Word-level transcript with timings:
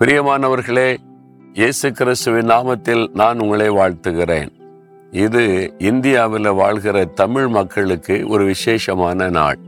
பிரியமானவர்களே 0.00 0.96
இயேசு 1.54 1.92
கிறிஸ்துவின் 1.92 2.48
நாமத்தில் 2.48 3.08
நான் 3.14 3.38
உங்களை 3.38 3.70
வாழ்த்துகிறேன். 3.70 4.48
இது 5.10 5.74
இந்தியாவில் 5.78 6.50
வாழ்கிற 6.50 7.04
தமிழ் 7.04 7.48
மக்களுக்கு 7.48 8.28
ஒரு 8.28 8.44
விசேஷமான 8.44 9.28
நாள். 9.28 9.58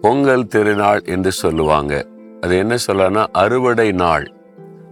பொங்கல் 0.00 0.46
திருநாள் 0.46 1.02
என்று 1.04 1.32
சொல்லுவாங்க. 1.32 2.06
அது 2.40 2.58
என்ன 2.58 2.76
சொல்லனா 2.86 3.26
அறுவடை 3.32 3.92
நாள். 3.92 4.32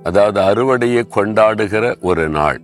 அதாவது 0.03 0.41
அறுவடையை 0.41 1.03
கொண்டாடுகிற 1.17 2.01
ஒரு 2.01 2.29
நாள். 2.29 2.61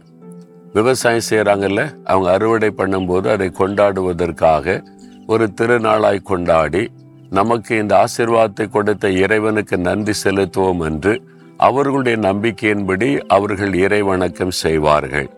விவசாயம் 0.72 1.28
செய்கிறாங்கல்ல 1.30 1.96
அவங்க 2.04 2.32
அறுவடை 2.32 2.72
பண்ணும்போது 2.76 3.28
அதை 3.28 3.52
கொண்டாடுவதற்காக 3.58 4.84
ஒரு 5.26 5.52
திருநாளாய் 5.60 6.22
கொண்டாடி 6.22 6.90
நமக்கு 7.30 7.76
இந்த 7.76 8.04
ஆசிர்வாதத்தை 8.04 8.70
கொடுத்த 8.70 9.10
இறைவனுக்கு 9.10 9.78
நன்றி 9.78 10.12
செலுத்துவோம் 10.24 10.82
என்று 10.82 11.22
அவர்களுடைய 11.66 12.16
நம்பிக்கையின்படி 12.26 13.08
அவர்கள் 13.36 13.74
இறை 13.84 14.00
வணக்கம் 14.02 14.52
செய்வார்கள். 14.60 15.28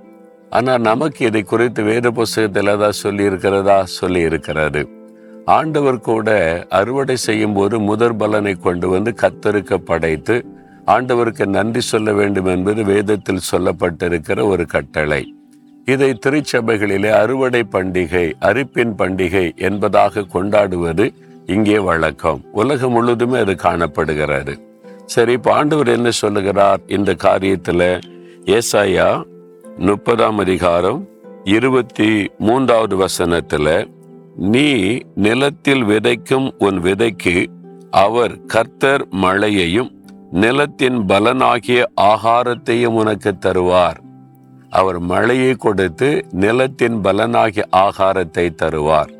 ஆனால் 0.50 0.84
நமக்கு 0.88 1.20
இதை 1.28 1.42
குறித்து 1.42 1.82
வேத 1.82 2.10
புஸ்தகத்தில் 2.10 2.70
ஏதாவது 2.72 2.96
சொல்லி 3.02 3.24
இருக்கிறதா 3.30 3.76
சொல்லி 3.98 4.20
இருக்கிறது 4.28 4.82
ஆண்டவர் 5.56 6.00
கூட 6.08 6.28
அறுவடை 6.78 7.16
செய்யும் 7.26 7.52
போது 7.52 7.76
முதற் 7.88 8.16
பலனை 8.16 8.54
கொண்டு 8.66 8.88
வந்து 8.88 9.12
கத்தருக்க 9.22 9.78
படைத்து 9.90 10.36
ஆண்டவருக்கு 10.86 11.44
நன்றி 11.56 11.82
சொல்ல 11.92 12.12
வேண்டும் 12.12 12.50
என்பது 12.54 12.80
வேதத்தில் 12.84 13.46
சொல்லப்பட்டிருக்கிற 13.50 14.38
ஒரு 14.52 14.66
கட்டளை. 14.66 15.22
இதை 15.84 16.10
திருச்சபைகளிலே 16.26 17.10
அறுவடை 17.22 17.62
பண்டிகை 17.72 18.26
அரிப்பின் 18.48 18.94
பண்டிகை 19.00 19.46
என்பதாக 19.68 20.26
கொண்டாடுவது 20.34 21.06
இங்கே 21.46 21.78
வழக்கம். 21.88 22.42
உலகம் 22.52 22.94
முழுதுமே 22.96 23.38
அது 23.44 23.56
காணப்படுகிறது. 23.68 24.54
சரி 25.12 25.32
இப்போ 25.32 25.50
ஆண்டவர் 25.52 25.88
என்ன 25.88 26.10
சொல்லுகிறார்? 26.10 26.80
இந்த 26.86 27.10
காரியத்தில் 27.24 27.88
ஏசாயா 28.56 29.08
முப்பதாம் 29.76 30.38
அதிகாரம் 30.38 31.00
இருபத்தி 31.56 32.08
மூன்றாவது 32.38 32.96
வசனத்தில் 32.96 33.72
நீ 34.52 34.68
நிலத்தில் 35.14 35.84
விதைக்கும் 35.84 36.46
உன் 36.58 36.78
விதைக்கு 36.78 37.34
அவர் 37.90 38.34
கர்த்தர் 38.46 39.04
மழையையும் 39.24 39.90
நிலத்தின் 40.44 40.98
பலனாகிய 41.10 41.80
ஆகாரத்தையும் 42.12 42.98
உனக்கு 43.02 43.32
தருவார். 43.46 43.98
அவர் 44.70 45.00
மழையை 45.12 45.52
கொடுத்து 45.54 46.10
நிலத்தின் 46.44 46.98
பலனாகிய 47.04 47.66
ஆகாரத்தை 47.76 48.46
தருவார். 48.62 49.12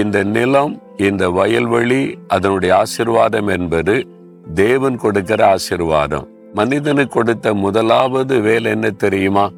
இந்த 0.00 0.18
நிலம் 0.36 0.74
இந்த 1.08 1.24
வயல்வெளி 1.30 2.02
அதனுடைய 2.28 2.72
ஆசிர்வாதம் 2.82 3.50
என்பது 3.58 3.96
தேவன் 4.54 4.96
கொடுக்கிற 4.96 5.54
ஆசிர்வாதம். 5.54 6.26
மனிதனுக்கு 6.52 7.14
கொடுத்த 7.14 7.54
முதலாவது 7.54 8.40
வேலை 8.40 8.70
என்ன 8.70 8.90
தெரியுமா? 8.90 9.50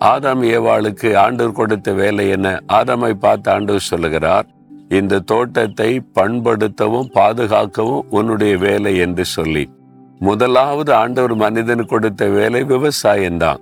ஆதாம் 0.00 0.42
ஏவாளுக்கு 0.42 1.16
ஆண்டவர் 1.16 1.52
கொடுத்த 1.52 1.92
வேலை 1.92 2.28
என்ன? 2.28 2.60
ஆதாமை 2.72 3.12
பார்த்து 3.12 3.50
ஆண்டவர் 3.50 3.80
சொல்லுகிறார் 3.80 4.46
இந்த 4.88 5.18
தோட்டத்தை 5.18 6.02
பண்படுத்தவும் 6.14 7.10
பாதுகாக்கவும் 7.12 8.06
உன்னுடைய 8.10 8.56
வேலை 8.56 8.96
என்று 8.96 9.24
சொல்லி. 9.24 9.70
முதலாவது 10.18 10.94
ஆண்டவர் 10.94 11.34
மனிதனுக்கு 11.34 11.90
கொடுத்த 11.90 12.26
வேலை 12.26 12.62
விவசாயம்தான். 12.62 13.56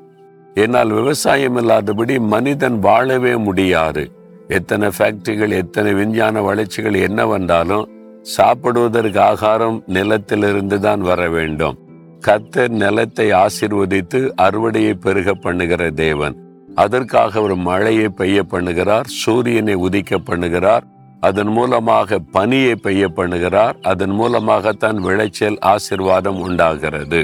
என்னால் 0.55 0.89
விவசாயம் 0.89 1.56
இல்லாதபடி 1.56 2.19
மனிதன் 2.19 2.78
வாழவே 2.78 3.36
முடியாது. 3.36 4.11
எத்தனை 4.48 4.89
ஃபேக்டரிகள் 4.98 5.48
எத்தனை 5.48 5.92
விஞ்ஞான 5.92 6.42
வளர்ச்சிகள் 6.42 6.95
என்ன 6.95 7.27
வந்தாலும் 7.27 7.95
சாப்பிடுவதற்கு 8.35 9.21
ஆகாரம் 9.31 9.79
நிலத்திலிருந்து 9.97 10.77
தான் 10.87 11.03
வர 11.09 11.21
வேண்டும். 11.37 11.77
கத்தர் 12.27 12.75
நிலத்தை 12.83 13.27
ஆசிர்வதித்து 13.45 14.20
அறுவடையை 14.47 14.95
பெருக 15.05 15.35
பண்ணுகிற 15.45 15.83
தேவன். 16.03 16.36
அதற்காக 16.85 17.41
ஒரு 17.47 17.57
மழையை 17.69 18.09
பெய்ய 18.20 18.39
பண்ணுகிறார் 18.53 19.09
சூரியனை 19.23 19.77
உதிக்க 19.86 20.19
பண்ணுகிறார் 20.29 20.85
அதன் 21.29 21.53
மூலமாக 21.57 22.19
பனியை 22.36 22.75
பெய்ய 22.86 23.05
பண்ணுகிறார் 23.19 23.77
அதன் 23.92 24.15
மூலமாகத்தான் 24.19 24.98
விளைச்சல் 25.07 25.59
ஆசிர்வாதம் 25.73 26.41
உண்டாகிறது. 26.47 27.20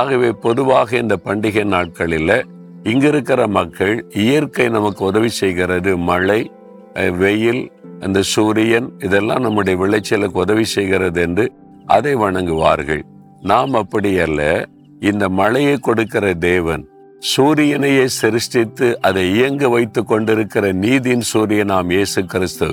ஆகவே 0.00 0.30
பொதுவாக 0.44 0.96
இந்த 1.02 1.16
பண்டிகை 1.26 1.64
நாட்களில் 1.74 2.38
இங்க 2.92 3.04
இருக்கிற 3.12 3.40
மக்கள் 3.58 3.94
இயற்கை 4.24 4.66
நமக்கு 4.76 5.02
உதவி 5.10 5.30
செய்கிறது. 5.40 5.90
மழை 6.10 6.40
வெயில் 7.22 7.62
அந்த 8.06 8.20
சூரியன் 8.34 8.88
இதெல்லாம் 9.06 9.44
நம்முடைய 9.46 9.76
விளைச்சலுக்கு 9.82 10.42
உதவி 10.44 10.64
செய்கிறது 10.76 11.20
என்று 11.26 11.44
அதை 11.96 12.12
வணங்குவார்கள். 12.16 13.02
நாம் 13.50 13.74
அப்படி 13.82 14.10
அல்ல 14.26 14.40
இந்த 15.10 15.24
மழையை 15.40 15.76
கொடுக்கிற 15.78 16.26
தேவன் 16.48 16.82
சூரியனையே 17.32 18.04
சிருஷ்டித்து 18.20 18.86
அதை 19.00 19.22
இயங்க 19.34 19.68
வைத்து 19.68 20.00
கொண்டிருக்கிற 20.04 20.64
நீதியின் 20.84 21.26
சூரியன் 21.32 21.72
நாம் 21.74 21.90
இயேசு 21.90 22.20
கிறிஸ்து. 22.32 22.68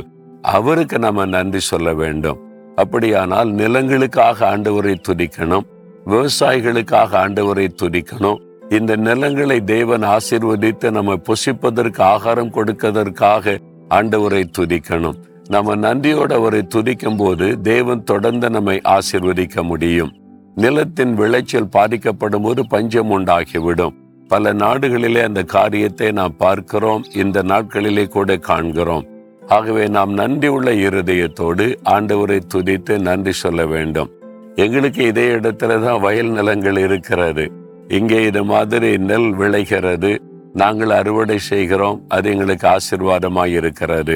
அவருக்கு 0.56 0.97
நம்ம 1.00 1.25
நன்றி 1.35 1.61
சொல்ல 1.72 1.90
வேண்டும். 1.94 2.40
அப்படியானால் 2.75 3.50
நிலங்களுக்காக 3.61 4.38
ஆண்டவரை 4.53 4.96
துதிக்கணும் 5.07 5.66
விவசாயிகளுக்காக 6.11 7.11
ஆண்டவரை 7.23 7.67
துதிக்கணும். 7.81 8.40
இந்த 8.78 8.94
நிலங்களை 9.07 9.57
தேவன் 9.73 10.06
ஆசிர்வதித்து 10.16 10.88
நம்ம 10.97 11.13
புசிப்பதற்கு 11.28 12.01
ஆகாரம் 12.13 12.53
கொடுக்கதற்காக 12.57 13.56
ஆண்டவரை 13.90 14.44
துதிக்கணும். 14.58 15.18
நம்ம 15.48 15.76
நன்றியோடு 15.76 16.36
அவரை 16.36 16.68
துதிக்கும் 16.76 17.18
போது 17.18 17.62
தேவன் 17.62 18.04
தொடர்ந்து 18.04 18.50
நம்மை 18.50 18.82
ஆசிர்வதிக்க 18.84 19.64
முடியும். 19.64 20.12
நிலத்தின் 20.56 21.14
விளைச்சல் 21.14 21.70
பாதிக்கப்படும் 21.70 22.42
போது 22.42 22.68
பஞ்சம் 22.68 23.10
உண்டாகிவிடும். 23.10 23.96
பல 24.28 24.54
நாடுகளிலே 24.54 25.22
அந்த 25.24 25.44
காரியத்தை 25.44 26.12
நாம் 26.12 26.36
பார்க்கிறோம். 26.38 27.06
இந்த 27.14 27.44
நாட்களிலே 27.44 28.08
கூட 28.08 28.38
காண்கிறோம். 28.38 29.06
ஆகவே 29.48 29.88
நாம் 29.88 30.14
நன்றி 30.14 30.48
உள்ள 30.48 30.72
இருதயத்தோடு 30.72 31.76
ஆண்டவரை 31.90 32.40
துதித்து 32.54 33.00
நன்றி 33.00 33.32
சொல்ல 33.32 33.66
வேண்டும். 33.66 34.10
எங்களுக்கு 34.56 35.06
இதே 35.06 35.28
இடத்துல 35.30 35.84
தான் 35.86 36.02
வயல் 36.02 36.30
நிலங்கள் 36.30 36.78
இருக்கிறது. 36.78 37.52
இங்கே 37.88 38.24
இது 38.24 38.44
மாதிரி 38.44 38.98
நெல் 38.98 39.34
விளைகிறது. 39.34 40.22
நாங்கள் 40.59 40.92
அறுவடை 41.00 41.38
செய்கிறோம் 41.50 42.00
அது 42.08 42.28
எங்களுக்கு 42.30 42.68
ஆசிர்வாதமாக 42.68 43.56
இருக்கிறது. 43.59 44.16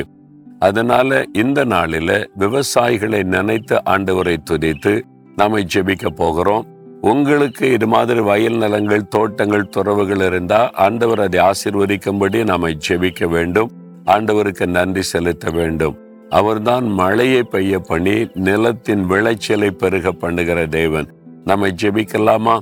அதனால 0.59 1.09
இந்த 1.33 1.59
நாளில 1.65 2.09
விவசாயிகளை 2.39 3.19
நினைத்து 3.35 3.75
ஆண்டவரை 3.85 4.35
துதித்து 4.51 4.93
நாம 5.35 5.59
ஜெபிக்க 5.73 6.09
போகிறோம். 6.15 6.65
உங்களுக்கு 7.01 7.65
இது 7.71 7.87
மாதிரி 7.87 8.19
வயல் 8.19 8.57
நிலங்கள் 8.57 9.07
தோட்டங்கள் 9.07 9.69
துறவுகள் 9.69 10.23
இருந்தா 10.27 10.59
ஆண்டவர் 10.85 11.21
அதை 11.21 11.39
ஆசீர்வதிக்கும்படி 11.49 12.39
நாம 12.43 12.69
ஜெபிக்க 12.87 13.27
வேண்டும். 13.27 13.71
ஆண்டவருக்கு 14.05 14.65
நன்றி 14.67 15.03
செலுத்த 15.13 15.51
வேண்டும். 15.51 15.97
அவர்தான் 16.29 16.85
மழையை 17.01 17.41
பெய்ய 17.43 17.79
பண்ணி 17.79 18.15
நிலத்தின் 18.47 19.03
விளைச்சலை 19.05 19.69
பெருக 19.71 20.11
பண்ணுகிற 20.11 20.59
தேவன். 20.67 21.07
நம்மை 21.45 21.69
ஜெபிக்கலாமா? 21.81 22.55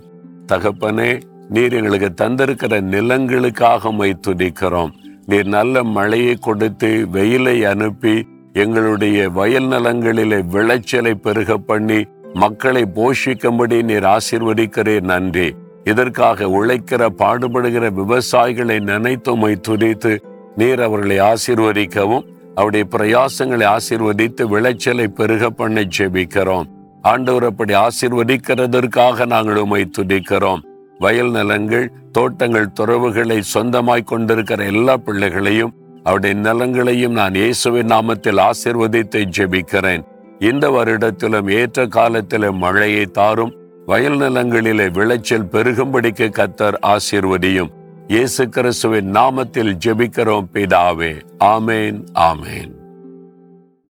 தகப்பனே 0.51 1.11
நீர் 1.53 1.73
எங்களுக்கு 1.73 2.25
தந்திருக்கிற 2.25 2.81
நிலங்களுக்காக 2.93 3.83
உம்மை 3.83 4.17
துதிக்கிறோம் 4.27 4.91
நீர் 5.25 5.47
நல்ல 5.47 5.83
மழையை 5.83 6.35
கொடுத்து 6.35 7.07
வெயிலை 7.13 7.63
அனுப்பி 7.63 8.27
எங்களுடைய 8.53 9.29
வயல் 9.29 9.67
நிலங்களிலே 9.67 10.39
விளைச்சலை 10.45 11.13
பெருக 11.15 11.57
பண்ணி 11.57 12.05
மக்களை 12.33 12.83
போஷிக்கும்படி 12.95 13.83
நீர் 13.83 14.03
ஆசீர்வதிக்கிறீர் 14.03 15.01
நன்றி. 15.01 15.55
இதற்காக 15.83 16.49
உழைக்கிற 16.49 17.09
பாடுபடுகிற 17.17 17.85
விவசாயிகளை 17.91 18.79
நினைத்துமை 18.79 19.33
உம்மை 19.33 19.59
துதித்து 19.67 20.17
நீர் 20.55 20.81
அவர்களை 20.81 21.19
ஆசீர்வதிக்கவும் 21.19 22.27
அவருடைய 22.55 22.85
பிரயாசங்களை 22.91 23.77
ஆசீர்வதித்து 23.77 24.43
விளைச்சலை 24.43 25.07
பெருக 25.07 25.49
பண்ண 25.49 25.81
ஜெபிக்கிறோம் 25.97 26.67
ஆண்டவர் 27.01 27.43
அப்படி 27.43 27.73
ஆசீர்வதிக்கிறதற்காக 27.73 29.25
நாங்கள் 29.25 29.55
உமை 29.55 29.89
துதிக்கிறோம். 29.97 30.61
வயல் 31.03 31.31
நிலங்கள் 31.31 31.85
தோட்டங்கள் 32.11 32.73
துறவுகளை 32.79 33.37
சொந்தமாய் 33.53 34.09
கொண்டிருக்கிற 34.11 34.65
எல்லா 34.71 34.97
பிள்ளைகளையும் 34.97 35.73
அவருடைய 36.03 36.35
நிலங்களையும் 36.47 37.17
நான் 37.19 37.35
இயேசுவின் 37.35 37.91
நாமத்தில் 37.91 38.41
ஆசிர்வதித்து 38.47 39.19
ஜெபிக்கிறேன். 39.37 40.03
இந்த 40.39 40.69
வருடத்திலும் 40.69 41.49
ஏற்ற 41.59 41.85
காலத்திலும் 41.87 42.57
மழையை 42.57 43.05
தாரும் 43.05 43.53
வயல் 43.85 44.17
நிலங்களிலே 44.17 44.87
விளைச்சல் 44.91 45.49
பெருகும்படிக்கு 45.53 46.27
கத்தர் 46.39 46.77
ஆசீர்வதியும். 46.93 47.71
இயேசு 48.07 48.49
கிறிஸ்துவின் 48.49 49.11
நாமத்தில் 49.15 49.73
ஜெபிக்கிறோம் 49.85 50.51
பிதாவே. 50.53 51.13
ஆமேன் 51.55 51.99
ஆமேன். 52.29 52.71